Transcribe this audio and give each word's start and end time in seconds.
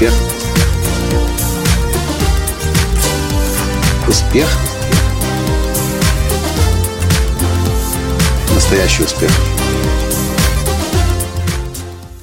Успех. 0.00 0.14
Успех. 4.08 4.48
Настоящий 8.54 9.02
успех. 9.02 9.30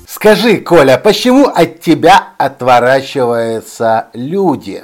Скажи, 0.08 0.58
Коля, 0.58 0.98
почему 0.98 1.46
от 1.46 1.80
тебя 1.80 2.30
отворачиваются 2.40 4.08
люди? 4.14 4.84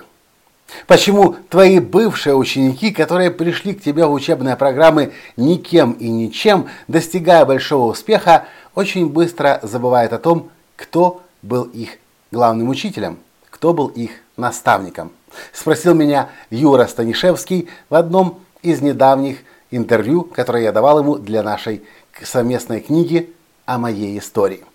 Почему 0.86 1.36
твои 1.50 1.80
бывшие 1.80 2.36
ученики, 2.36 2.92
которые 2.92 3.32
пришли 3.32 3.74
к 3.74 3.82
тебе 3.82 4.06
в 4.06 4.12
учебные 4.12 4.56
программы 4.56 5.14
никем 5.36 5.94
и 5.94 6.08
ничем, 6.10 6.68
достигая 6.88 7.44
большого 7.46 7.90
успеха, 7.92 8.46
очень 8.76 9.10
быстро 9.10 9.60
забывают 9.64 10.14
о 10.14 10.20
том, 10.20 10.52
кто 10.76 11.24
был 11.42 11.64
их 11.64 11.98
главным 12.34 12.68
учителем, 12.68 13.20
кто 13.50 13.74
был 13.74 13.88
их 13.88 14.12
наставником? 14.36 15.12
Спросил 15.54 15.94
меня 15.94 16.30
Юра 16.50 16.86
Станишевский 16.88 17.70
в 17.90 17.96
одном 17.96 18.42
из 18.62 18.82
недавних 18.82 19.38
интервью, 19.72 20.24
которое 20.24 20.64
я 20.64 20.72
давал 20.72 21.00
ему 21.00 21.18
для 21.18 21.44
нашей 21.44 21.84
совместной 22.22 22.82
книги 22.82 23.34
о 23.66 23.78
моей 23.78 24.18
истории. 24.18 24.66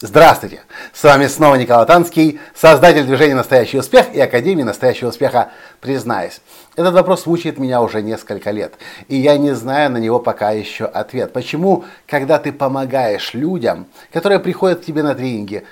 Здравствуйте! 0.00 0.62
С 0.92 1.04
вами 1.04 1.28
снова 1.28 1.54
Николай 1.54 1.86
Танский, 1.86 2.40
создатель 2.56 3.04
движения 3.04 3.36
«Настоящий 3.36 3.78
успех» 3.78 4.12
и 4.12 4.20
Академии 4.20 4.64
«Настоящего 4.64 5.10
успеха». 5.10 5.52
Признаюсь, 5.80 6.40
этот 6.74 6.94
вопрос 6.94 7.24
мучает 7.26 7.58
меня 7.58 7.80
уже 7.80 8.02
несколько 8.02 8.50
лет, 8.50 8.74
и 9.06 9.16
я 9.16 9.38
не 9.38 9.54
знаю 9.54 9.92
на 9.92 9.98
него 9.98 10.18
пока 10.18 10.50
еще 10.50 10.86
ответ. 10.86 11.32
Почему, 11.32 11.84
когда 12.08 12.40
ты 12.40 12.50
помогаешь 12.52 13.32
людям, 13.32 13.86
которые 14.12 14.40
приходят 14.40 14.80
к 14.80 14.84
тебе 14.84 15.04
на 15.04 15.14
тренинги, 15.14 15.64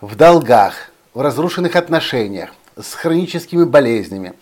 в 0.00 0.16
долгах, 0.16 0.74
в 1.14 1.20
разрушенных 1.20 1.76
отношениях, 1.76 2.50
с 2.80 2.94
хроническими 2.94 3.64
болезнями, 3.64 4.34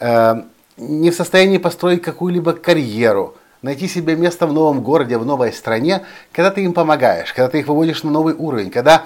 э, 0.00 0.42
не 0.76 1.10
в 1.10 1.14
состоянии 1.14 1.58
построить 1.58 2.02
какую-либо 2.02 2.52
карьеру– 2.52 3.36
найти 3.62 3.88
себе 3.88 4.16
место 4.16 4.46
в 4.46 4.52
новом 4.52 4.80
городе, 4.80 5.18
в 5.18 5.26
новой 5.26 5.52
стране, 5.52 6.04
когда 6.32 6.50
ты 6.50 6.62
им 6.62 6.72
помогаешь, 6.72 7.32
когда 7.32 7.48
ты 7.48 7.58
их 7.60 7.66
выводишь 7.66 8.02
на 8.02 8.10
новый 8.10 8.34
уровень, 8.34 8.70
когда 8.70 9.04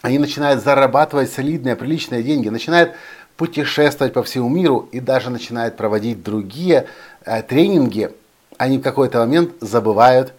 они 0.00 0.18
начинают 0.18 0.62
зарабатывать 0.62 1.30
солидные, 1.30 1.76
приличные 1.76 2.22
деньги, 2.22 2.48
начинают 2.48 2.92
путешествовать 3.36 4.12
по 4.12 4.22
всему 4.22 4.48
миру 4.48 4.88
и 4.92 5.00
даже 5.00 5.30
начинают 5.30 5.76
проводить 5.76 6.22
другие 6.22 6.86
э, 7.24 7.42
тренинги, 7.42 8.10
они 8.56 8.78
в 8.78 8.82
какой-то 8.82 9.18
момент 9.18 9.52
забывают 9.60 10.32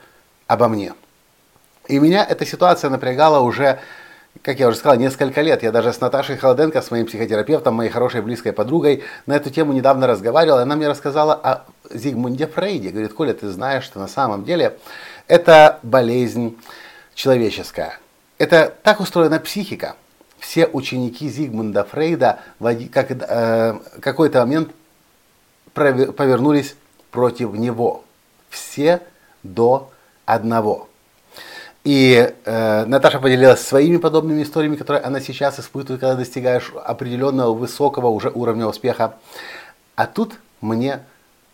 обо 0.48 0.68
мне. 0.68 0.94
И 1.88 2.00
меня 2.00 2.26
эта 2.26 2.46
ситуация 2.46 2.90
напрягала 2.90 3.42
уже 3.42 3.80
как 4.42 4.60
я 4.60 4.68
уже 4.68 4.78
сказал, 4.78 4.98
несколько 4.98 5.42
лет. 5.42 5.64
Я 5.64 5.72
даже 5.72 5.94
с 5.94 6.02
Наташей 6.02 6.38
Холоденко, 6.38 6.82
с 6.82 6.92
моим 6.92 7.06
психотерапевтом, 7.06 7.76
моей 7.76 7.90
хорошей 7.90 8.22
близкой 8.22 8.52
подругой, 8.52 9.04
на 9.26 9.36
эту 9.36 9.50
тему 9.50 9.74
недавно 9.74 10.08
разговаривал. 10.08 10.58
Она 10.58 10.76
мне 10.76 10.88
рассказала 10.90 11.34
о 11.34 11.66
Зигмунде 11.92 12.48
Фрейде. 12.48 12.90
Говорит, 12.90 13.14
Коля, 13.14 13.34
ты 13.34 13.50
знаешь, 13.50 13.84
что 13.84 14.00
на 14.00 14.08
самом 14.08 14.44
деле 14.44 14.78
это 15.28 15.80
болезнь 15.84 16.58
человеческая. 17.14 18.00
Это 18.38 18.74
так 18.84 19.00
устроена 19.00 19.40
психика. 19.40 19.96
Все 20.40 20.68
ученики 20.68 21.30
Зигмунда 21.30 21.86
Фрейда 21.86 22.40
в 22.60 22.88
как, 22.90 23.12
э, 23.12 23.80
какой-то 24.02 24.40
момент 24.42 24.72
повернулись 25.74 26.76
против 27.12 27.54
него. 27.54 28.04
Все 28.50 29.02
до 29.44 29.90
одного. 30.26 30.90
И 31.84 32.34
э, 32.46 32.86
Наташа 32.86 33.20
поделилась 33.20 33.62
своими 33.62 33.98
подобными 33.98 34.44
историями, 34.44 34.78
которые 34.78 35.04
она 35.04 35.20
сейчас 35.20 35.60
испытывает, 35.60 36.00
когда 36.00 36.16
достигаешь 36.16 36.72
определенного 36.86 37.54
высокого 37.54 38.08
уже 38.08 38.30
уровня 38.30 38.68
успеха. 38.68 39.16
А 39.96 40.08
тут 40.08 40.34
мне 40.62 41.02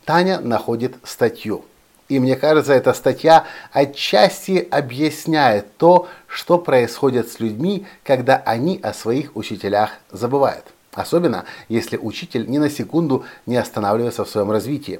Таня 0.06 0.40
находит 0.40 0.96
статью. 1.04 1.66
И 2.10 2.20
мне 2.20 2.36
кажется, 2.36 2.74
эта 2.74 2.94
статья 2.94 3.46
отчасти 3.72 4.68
объясняет 4.70 5.78
то, 5.78 6.08
что 6.28 6.58
происходит 6.58 7.32
с 7.32 7.40
людьми, 7.40 7.86
когда 8.04 8.38
они 8.38 8.80
о 8.82 8.94
своих 8.94 9.36
учителях 9.36 9.92
забывают. 10.12 10.66
Особенно, 10.94 11.46
если 11.70 11.98
учитель 11.98 12.50
ни 12.50 12.58
на 12.58 12.70
секунду 12.70 13.26
не 13.46 13.58
останавливается 13.58 14.26
в 14.26 14.30
своем 14.30 14.52
развитии. 14.52 15.00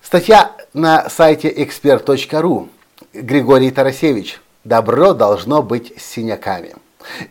Статья 0.00 0.52
на 0.72 1.08
сайте 1.10 1.50
expert.ru 1.50 2.68
Григорий 3.12 3.70
Тарасевич. 3.70 4.40
Добро 4.64 5.12
должно 5.12 5.62
быть 5.62 5.92
с 5.98 6.04
синяками. 6.04 6.74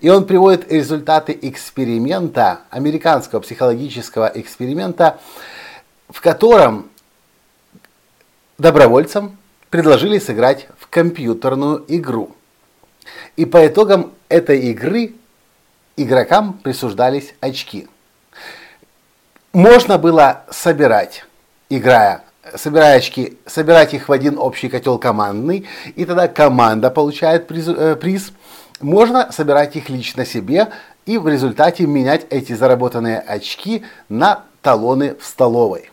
И 0.02 0.10
он 0.10 0.28
приводит 0.28 0.72
результаты 0.72 1.38
эксперимента, 1.42 2.62
американского 2.70 3.40
психологического 3.40 4.32
эксперимента, 4.36 5.20
в 6.10 6.22
котором 6.22 6.90
добровольцам 8.58 9.38
предложили 9.70 10.20
сыграть 10.20 10.68
в 10.78 10.88
компьютерную 10.88 11.84
игру. 11.88 12.36
И 13.36 13.46
по 13.46 13.66
итогам 13.66 14.14
этой 14.30 14.60
игры 14.72 15.16
игрокам 15.96 16.54
присуждались 16.54 17.34
очки. 17.40 17.88
Можно 19.54 19.98
было 19.98 20.44
собирать, 20.52 21.26
играя 21.70 22.24
собирая 22.56 22.98
очки, 22.98 23.38
собирать 23.46 23.94
их 23.94 24.10
в 24.10 24.12
один 24.12 24.38
общий 24.38 24.70
котел 24.70 24.98
командный, 24.98 25.68
и 25.96 26.06
тогда 26.06 26.28
команда 26.28 26.90
получает 26.90 27.48
приз, 27.48 27.68
э, 27.68 27.96
приз. 27.96 28.32
Можно 28.80 29.32
собирать 29.32 29.76
их 29.76 29.90
лично 29.90 30.26
себе 30.26 30.70
и 31.06 31.18
в 31.18 31.28
результате 31.28 31.86
менять 31.86 32.26
эти 32.30 32.54
заработанные 32.54 33.20
очки 33.20 33.84
на 34.10 34.44
талоны 34.62 35.16
в 35.20 35.26
столовой. 35.26 35.92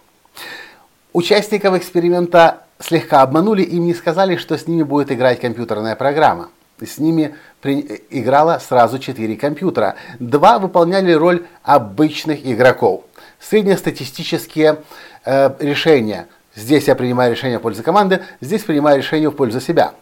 Участников 1.12 1.74
эксперимента 1.76 2.62
слегка 2.78 3.22
обманули, 3.22 3.62
им 3.62 3.84
не 3.84 3.94
сказали, 3.94 4.36
что 4.36 4.56
с 4.56 4.66
ними 4.66 4.82
будет 4.82 5.12
играть 5.12 5.40
компьютерная 5.40 5.96
программа. 5.96 6.50
С 6.80 6.98
ними 6.98 7.34
при... 7.60 8.04
играло 8.08 8.60
сразу 8.66 8.98
четыре 8.98 9.36
компьютера. 9.36 9.96
Два 10.20 10.58
выполняли 10.60 11.12
роль 11.12 11.44
обычных 11.64 12.46
игроков. 12.46 13.04
Среднестатистические 13.40 14.82
э, 15.24 15.50
решения– 15.60 16.28
Здесь 16.58 16.88
я 16.88 16.96
принимаю 16.96 17.30
решение 17.30 17.60
в 17.60 17.62
пользу 17.62 17.84
команды, 17.84 18.20
здесь 18.40 18.64
принимаю 18.64 18.98
решение 18.98 19.30
в 19.30 19.36
пользу 19.36 19.60
себя. 19.60 19.92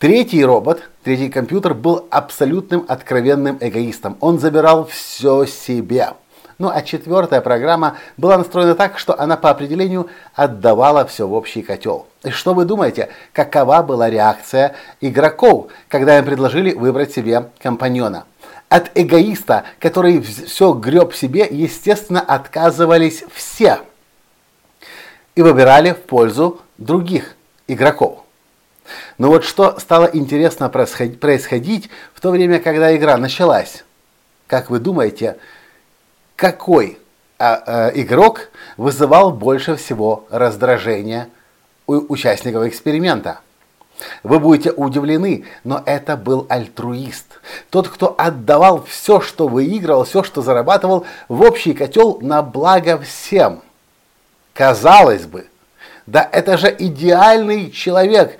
Третий 0.00 0.44
робот, 0.44 0.82
третий 1.04 1.28
компьютер 1.28 1.72
был 1.72 2.08
абсолютным 2.10 2.84
откровенным 2.88 3.58
эгоистом. 3.60 4.16
Он 4.18 4.40
забирал 4.40 4.86
все 4.86 5.46
себе. 5.46 6.14
Ну 6.58 6.68
а 6.68 6.82
четвертая 6.82 7.40
программа 7.40 7.96
была 8.16 8.38
настроена 8.38 8.74
так, 8.74 8.98
что 8.98 9.16
она 9.16 9.36
по 9.36 9.50
определению 9.50 10.08
отдавала 10.34 11.06
все 11.06 11.28
в 11.28 11.32
общий 11.32 11.62
котел. 11.62 12.08
И 12.24 12.30
что 12.30 12.54
вы 12.54 12.64
думаете, 12.64 13.10
какова 13.32 13.84
была 13.84 14.10
реакция 14.10 14.74
игроков, 15.00 15.68
когда 15.86 16.18
им 16.18 16.24
предложили 16.24 16.72
выбрать 16.72 17.12
себе 17.12 17.50
компаньона? 17.62 18.24
От 18.68 18.90
эгоиста, 18.96 19.62
который 19.78 20.20
все 20.20 20.72
греб 20.72 21.14
себе, 21.14 21.46
естественно, 21.48 22.20
отказывались 22.20 23.22
все– 23.32 23.78
и 25.34 25.42
выбирали 25.42 25.92
в 25.92 26.02
пользу 26.02 26.60
других 26.78 27.34
игроков. 27.66 28.20
Но 29.18 29.28
вот 29.28 29.44
что 29.44 29.78
стало 29.78 30.10
интересно 30.12 30.68
происходить 30.68 31.88
в 32.14 32.20
то 32.20 32.30
время, 32.30 32.58
когда 32.58 32.94
игра 32.96 33.16
началась? 33.16 33.84
Как 34.46 34.70
вы 34.70 34.80
думаете, 34.80 35.36
какой 36.36 36.98
а, 37.38 37.62
а, 37.66 37.92
игрок 37.94 38.48
вызывал 38.76 39.32
больше 39.32 39.76
всего 39.76 40.26
раздражения 40.30 41.28
у 41.86 42.12
участников 42.12 42.66
эксперимента? 42.66 43.40
Вы 44.24 44.40
будете 44.40 44.72
удивлены, 44.72 45.44
но 45.62 45.82
это 45.86 46.16
был 46.16 46.46
альтруист. 46.48 47.40
Тот, 47.70 47.88
кто 47.88 48.14
отдавал 48.18 48.82
все, 48.82 49.20
что 49.20 49.46
выигрывал, 49.46 50.04
все, 50.04 50.24
что 50.24 50.42
зарабатывал, 50.42 51.06
в 51.28 51.40
общий 51.42 51.72
котел 51.72 52.18
на 52.20 52.42
благо 52.42 52.98
всем– 52.98 53.62
Казалось 54.54 55.24
бы, 55.24 55.46
да 56.06 56.28
это 56.30 56.58
же 56.58 56.74
идеальный 56.78 57.70
человек. 57.70 58.38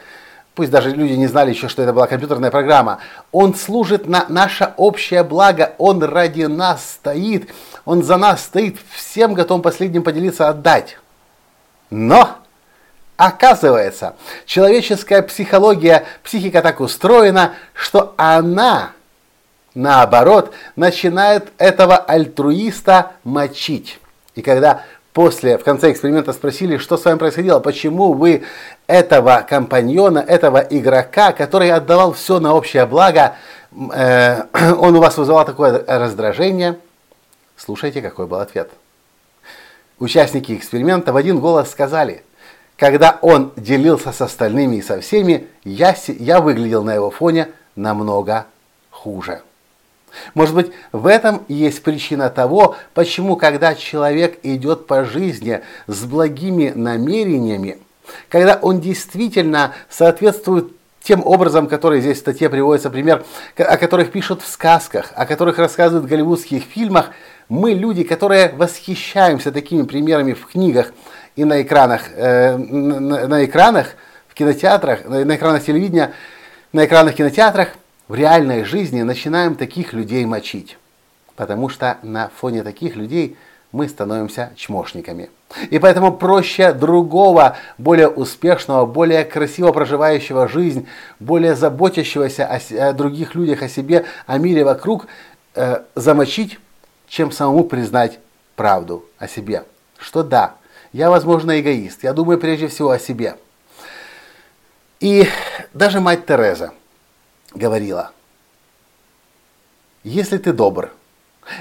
Пусть 0.54 0.70
даже 0.70 0.90
люди 0.90 1.12
не 1.14 1.26
знали 1.26 1.50
еще, 1.50 1.68
что 1.68 1.82
это 1.82 1.94
была 1.94 2.06
компьютерная 2.06 2.50
программа. 2.50 2.98
Он 3.30 3.54
служит 3.54 4.06
на 4.06 4.26
наше 4.28 4.74
общее 4.76 5.22
благо. 5.22 5.72
Он 5.78 6.02
ради 6.02 6.44
нас 6.44 6.84
стоит. 6.92 7.48
Он 7.86 8.02
за 8.02 8.18
нас 8.18 8.42
стоит. 8.42 8.76
Всем 8.90 9.32
готов 9.32 9.62
последним 9.62 10.02
поделиться, 10.02 10.48
отдать. 10.48 10.98
Но, 11.88 12.36
оказывается, 13.16 14.14
человеческая 14.44 15.22
психология, 15.22 16.04
психика 16.22 16.60
так 16.60 16.80
устроена, 16.80 17.54
что 17.72 18.14
она, 18.18 18.92
наоборот, 19.74 20.52
начинает 20.76 21.48
этого 21.56 21.96
альтруиста 21.96 23.12
мочить. 23.24 23.98
И 24.34 24.42
когда 24.42 24.82
после, 25.12 25.58
в 25.58 25.64
конце 25.64 25.92
эксперимента 25.92 26.32
спросили, 26.32 26.78
что 26.78 26.96
с 26.96 27.04
вами 27.04 27.18
происходило, 27.18 27.60
почему 27.60 28.12
вы 28.12 28.42
этого 28.86 29.44
компаньона, 29.48 30.18
этого 30.20 30.58
игрока, 30.58 31.32
который 31.32 31.70
отдавал 31.70 32.12
все 32.12 32.40
на 32.40 32.54
общее 32.54 32.86
благо, 32.86 33.36
э, 33.92 34.42
он 34.78 34.96
у 34.96 35.00
вас 35.00 35.16
вызывал 35.16 35.44
такое 35.44 35.84
раздражение, 35.86 36.78
слушайте, 37.56 38.00
какой 38.00 38.26
был 38.26 38.38
ответ. 38.38 38.70
Участники 39.98 40.56
эксперимента 40.56 41.12
в 41.12 41.16
один 41.16 41.38
голос 41.38 41.70
сказали, 41.70 42.24
когда 42.76 43.18
он 43.22 43.52
делился 43.56 44.12
с 44.12 44.20
остальными 44.20 44.76
и 44.76 44.82
со 44.82 45.00
всеми, 45.00 45.46
я, 45.62 45.94
я 46.08 46.40
выглядел 46.40 46.82
на 46.82 46.94
его 46.94 47.10
фоне 47.10 47.48
намного 47.76 48.46
хуже. 48.90 49.42
Может 50.34 50.54
быть, 50.54 50.72
в 50.92 51.06
этом 51.06 51.44
и 51.48 51.54
есть 51.54 51.82
причина 51.82 52.30
того, 52.30 52.76
почему, 52.94 53.36
когда 53.36 53.74
человек 53.74 54.38
идет 54.42 54.86
по 54.86 55.04
жизни 55.04 55.60
с 55.86 56.04
благими 56.04 56.72
намерениями, 56.74 57.78
когда 58.28 58.58
он 58.60 58.80
действительно 58.80 59.74
соответствует 59.88 60.72
тем 61.02 61.26
образом, 61.26 61.66
который 61.66 62.00
здесь 62.00 62.18
в 62.18 62.20
статье 62.20 62.48
приводится 62.48 62.90
пример, 62.90 63.24
о 63.56 63.76
которых 63.76 64.12
пишут 64.12 64.42
в 64.42 64.48
сказках, 64.48 65.12
о 65.14 65.26
которых 65.26 65.58
рассказывают 65.58 66.06
в 66.06 66.08
голливудских 66.08 66.62
фильмах, 66.62 67.10
мы 67.48 67.72
люди, 67.72 68.04
которые 68.04 68.52
восхищаемся 68.56 69.52
такими 69.52 69.82
примерами 69.82 70.32
в 70.32 70.46
книгах 70.46 70.92
и 71.36 71.44
на 71.44 71.62
экранах, 71.62 72.02
э, 72.14 72.56
на, 72.56 73.26
на 73.26 73.44
экранах, 73.44 73.88
в 74.28 74.34
кинотеатрах, 74.34 75.04
на, 75.04 75.24
на 75.24 75.36
экранах 75.36 75.64
телевидения, 75.64 76.12
на 76.72 76.86
экранах 76.86 77.14
кинотеатрах, 77.14 77.68
в 78.08 78.14
реальной 78.14 78.64
жизни 78.64 79.02
начинаем 79.02 79.54
таких 79.54 79.92
людей 79.92 80.24
мочить. 80.24 80.78
Потому 81.36 81.68
что 81.68 81.98
на 82.02 82.30
фоне 82.36 82.62
таких 82.62 82.96
людей 82.96 83.36
мы 83.72 83.88
становимся 83.88 84.52
чмошниками. 84.54 85.30
И 85.70 85.78
поэтому 85.78 86.12
проще 86.12 86.72
другого, 86.72 87.56
более 87.78 88.08
успешного, 88.08 88.86
более 88.86 89.24
красиво 89.24 89.72
проживающего 89.72 90.46
жизнь, 90.46 90.86
более 91.18 91.54
заботящегося 91.54 92.46
о, 92.46 92.88
о 92.88 92.92
других 92.92 93.34
людях, 93.34 93.62
о 93.62 93.68
себе, 93.68 94.04
о 94.26 94.38
мире 94.38 94.64
вокруг, 94.64 95.06
э, 95.54 95.82
замочить, 95.94 96.58
чем 97.08 97.32
самому 97.32 97.64
признать 97.64 98.18
правду 98.56 99.04
о 99.18 99.26
себе. 99.28 99.64
Что 99.98 100.22
да, 100.22 100.54
я, 100.92 101.10
возможно, 101.10 101.58
эгоист, 101.58 102.02
я 102.04 102.12
думаю 102.12 102.38
прежде 102.38 102.68
всего 102.68 102.90
о 102.90 102.98
себе. 102.98 103.36
И 105.00 105.26
даже 105.72 106.00
мать 106.00 106.26
Тереза 106.26 106.72
говорила, 107.54 108.12
если 110.04 110.38
ты 110.38 110.52
добр, 110.52 110.90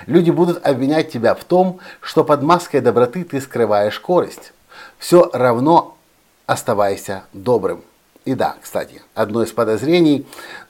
Люди 0.06 0.32
будут 0.32 0.66
обвинять 0.66 1.12
тебя 1.12 1.34
в 1.36 1.44
том, 1.44 1.80
что 2.02 2.24
под 2.24 2.44
маской 2.44 2.82
доброты 2.82 3.24
ты 3.24 3.42
скрываешь 3.42 4.00
корость. 4.00 4.54
Все 4.98 5.30
равно 5.34 5.98
оставайся 6.46 7.24
добрым. 7.34 7.84
И 8.26 8.36
да, 8.36 8.56
кстати, 8.62 9.02
одно 9.16 9.44
из 9.44 9.52
подозрений 9.52 10.28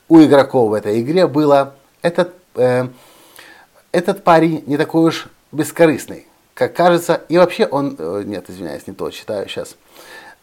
у 0.07 0.21
игроков 0.21 0.69
в 0.69 0.73
этой 0.73 1.01
игре 1.01 1.27
было, 1.27 1.75
этот, 2.01 2.33
э, 2.55 2.87
этот 3.91 4.23
парень 4.23 4.63
не 4.67 4.77
такой 4.77 5.09
уж 5.09 5.27
бескорыстный, 5.51 6.27
как 6.53 6.73
кажется. 6.73 7.21
И 7.27 7.37
вообще 7.37 7.65
он, 7.65 7.95
э, 7.97 8.23
нет, 8.25 8.49
извиняюсь, 8.49 8.87
не 8.87 8.93
то 8.93 9.09
читаю 9.11 9.49
сейчас. 9.49 9.75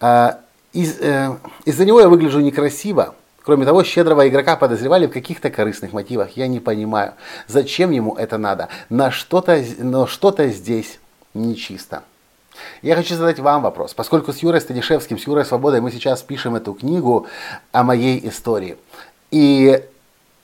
Э, 0.00 0.32
из, 0.75 1.00
э, 1.00 1.34
из-за 1.64 1.86
него 1.86 2.00
я 2.00 2.08
выгляжу 2.08 2.40
некрасиво, 2.40 3.14
Кроме 3.49 3.65
того, 3.65 3.83
щедрого 3.83 4.29
игрока 4.29 4.56
подозревали 4.56 5.06
в 5.06 5.11
каких-то 5.11 5.49
корыстных 5.49 5.95
мотивах. 5.95 6.37
Я 6.37 6.49
не 6.49 6.61
понимаю, 6.61 7.15
зачем 7.47 7.93
ему 7.93 8.15
это 8.15 8.37
надо. 8.37 8.69
На 8.91 9.11
что-то, 9.11 9.65
но 9.79 10.06
что-то 10.06 10.49
здесь 10.49 11.00
нечисто. 11.33 12.03
Я 12.83 12.95
хочу 12.95 13.15
задать 13.15 13.39
вам 13.39 13.62
вопрос. 13.62 13.95
Поскольку 13.95 14.35
с 14.35 14.41
Юрой 14.41 14.61
Станишевским, 14.61 15.19
с 15.19 15.27
Юрой 15.27 15.47
Свободой 15.47 15.81
мы 15.81 15.91
сейчас 15.91 16.21
пишем 16.21 16.56
эту 16.56 16.75
книгу 16.75 17.27
о 17.73 17.85
моей 17.85 18.21
истории. 18.29 18.77
И 19.31 19.83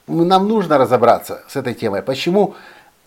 нам 0.06 0.48
нужно 0.48 0.78
разобраться 0.78 1.44
с 1.46 1.56
этой 1.56 1.74
темой. 1.74 2.00
Почему 2.00 2.54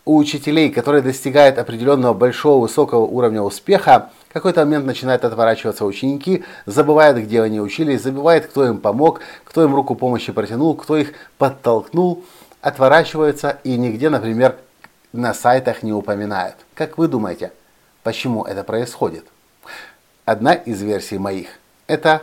у 0.04 0.16
учителей, 0.16 0.70
которые 0.70 1.02
достигают 1.02 1.58
определенного 1.58 2.14
большого, 2.14 2.60
высокого 2.60 3.00
уровня 3.00 3.42
успеха, 3.42 4.12
какой-то 4.32 4.60
момент 4.60 4.86
начинают 4.86 5.24
отворачиваться 5.24 5.84
ученики, 5.84 6.44
забывают, 6.66 7.18
где 7.18 7.42
они 7.42 7.60
учились, 7.60 8.02
забывают, 8.02 8.46
кто 8.46 8.66
им 8.66 8.78
помог, 8.78 9.20
кто 9.44 9.64
им 9.64 9.74
руку 9.74 9.94
помощи 9.94 10.32
протянул, 10.32 10.74
кто 10.76 10.96
их 10.96 11.12
подтолкнул, 11.38 12.24
отворачиваются 12.60 13.58
и 13.64 13.76
нигде, 13.76 14.10
например, 14.10 14.56
на 15.12 15.32
сайтах 15.34 15.82
не 15.82 15.92
упоминают. 15.92 16.56
Как 16.74 16.98
вы 16.98 17.08
думаете, 17.08 17.52
почему 18.02 18.44
это 18.44 18.64
происходит? 18.64 19.24
Одна 20.24 20.52
из 20.52 20.82
версий 20.82 21.18
моих– 21.18 21.48
это 21.86 22.22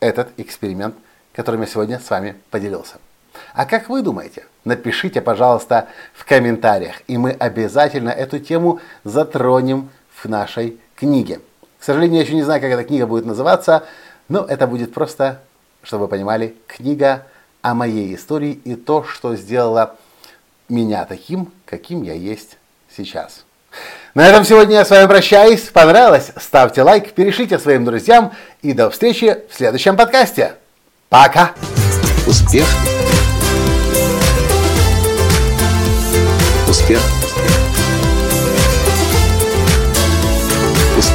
этот 0.00 0.28
эксперимент, 0.38 0.94
которым 1.34 1.62
я 1.62 1.66
сегодня 1.66 1.98
с 1.98 2.08
вами 2.08 2.36
поделился. 2.50 2.96
А 3.52 3.66
как 3.66 3.88
вы 3.88 4.02
думаете? 4.02 4.44
Напишите, 4.64 5.20
пожалуйста, 5.20 5.88
в 6.12 6.24
комментариях, 6.24 7.02
и 7.06 7.18
мы 7.18 7.32
обязательно 7.32 8.10
эту 8.10 8.38
тему 8.38 8.80
затронем 9.02 9.90
в 10.14 10.26
нашей 10.26 10.78
книге. 10.94 11.40
К 11.78 11.84
сожалению, 11.84 12.16
я 12.16 12.22
еще 12.22 12.34
не 12.34 12.42
знаю, 12.42 12.60
как 12.60 12.70
эта 12.70 12.84
книга 12.84 13.06
будет 13.06 13.26
называться, 13.26 13.84
но 14.28 14.44
это 14.44 14.66
будет 14.66 14.94
просто, 14.94 15.40
чтобы 15.82 16.04
вы 16.04 16.08
понимали, 16.08 16.56
книга 16.66 17.26
о 17.62 17.74
моей 17.74 18.14
истории 18.14 18.52
и 18.64 18.74
то, 18.74 19.04
что 19.04 19.36
сделало 19.36 19.96
меня 20.68 21.04
таким, 21.04 21.52
каким 21.66 22.02
я 22.02 22.14
есть 22.14 22.58
сейчас. 22.94 23.44
На 24.14 24.28
этом 24.28 24.44
сегодня 24.44 24.76
я 24.76 24.84
с 24.84 24.90
вами 24.90 25.06
прощаюсь. 25.06 25.62
Понравилось? 25.62 26.30
Ставьте 26.36 26.82
лайк, 26.82 27.12
перешлите 27.12 27.58
своим 27.58 27.84
друзьям 27.84 28.32
и 28.62 28.72
до 28.72 28.90
встречи 28.90 29.38
в 29.50 29.54
следующем 29.54 29.96
подкасте. 29.96 30.54
Пока! 31.08 31.52
Успех! 32.26 32.66
Успех! 36.68 37.13